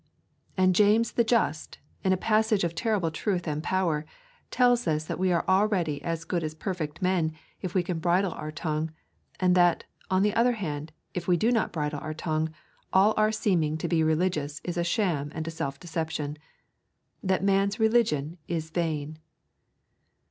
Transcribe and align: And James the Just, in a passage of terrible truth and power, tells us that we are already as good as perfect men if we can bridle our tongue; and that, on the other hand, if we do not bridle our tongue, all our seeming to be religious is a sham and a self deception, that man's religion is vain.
And 0.57 0.73
James 0.73 1.11
the 1.11 1.23
Just, 1.23 1.77
in 2.03 2.11
a 2.11 2.17
passage 2.17 2.63
of 2.63 2.73
terrible 2.73 3.11
truth 3.11 3.47
and 3.47 3.61
power, 3.61 4.03
tells 4.49 4.87
us 4.87 5.05
that 5.05 5.19
we 5.19 5.31
are 5.31 5.45
already 5.47 6.01
as 6.01 6.23
good 6.23 6.43
as 6.43 6.55
perfect 6.55 7.03
men 7.03 7.33
if 7.61 7.75
we 7.75 7.83
can 7.83 7.99
bridle 7.99 8.31
our 8.31 8.51
tongue; 8.51 8.89
and 9.39 9.53
that, 9.53 9.83
on 10.09 10.23
the 10.23 10.33
other 10.33 10.53
hand, 10.53 10.91
if 11.13 11.27
we 11.27 11.37
do 11.37 11.51
not 11.51 11.71
bridle 11.71 11.99
our 11.99 12.15
tongue, 12.15 12.51
all 12.91 13.13
our 13.15 13.31
seeming 13.31 13.77
to 13.77 13.87
be 13.87 14.01
religious 14.03 14.59
is 14.63 14.75
a 14.75 14.83
sham 14.83 15.31
and 15.35 15.47
a 15.47 15.51
self 15.51 15.79
deception, 15.79 16.35
that 17.21 17.43
man's 17.43 17.79
religion 17.79 18.39
is 18.47 18.71
vain. 18.71 19.19